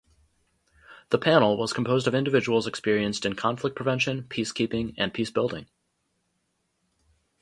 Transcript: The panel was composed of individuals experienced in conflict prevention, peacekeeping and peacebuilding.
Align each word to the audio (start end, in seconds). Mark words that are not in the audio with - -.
The 1.11 1.19
panel 1.19 1.57
was 1.57 1.73
composed 1.73 2.07
of 2.07 2.15
individuals 2.15 2.65
experienced 2.65 3.23
in 3.23 3.35
conflict 3.35 3.75
prevention, 3.75 4.23
peacekeeping 4.23 4.95
and 4.97 5.13
peacebuilding. 5.13 5.67